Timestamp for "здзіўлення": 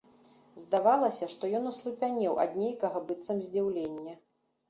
3.49-4.13